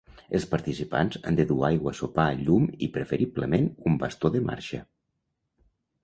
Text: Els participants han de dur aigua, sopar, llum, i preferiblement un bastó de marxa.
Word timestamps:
Els 0.37 0.45
participants 0.51 1.17
han 1.31 1.35
de 1.39 1.43
dur 1.49 1.57
aigua, 1.67 1.91
sopar, 1.99 2.25
llum, 2.39 2.65
i 2.87 2.89
preferiblement 2.95 3.67
un 3.91 3.99
bastó 4.05 4.31
de 4.37 4.41
marxa. 4.49 4.81